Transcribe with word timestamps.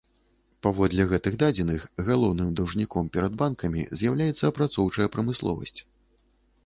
Паводле 0.67 1.03
гэтых 1.11 1.35
дадзеных, 1.43 1.83
галоўным 2.07 2.49
даўжніком 2.61 3.11
перад 3.17 3.37
банкамі 3.43 3.87
з'яўляецца 4.03 4.43
апрацоўчая 4.51 5.07
прамысловасць. 5.17 5.79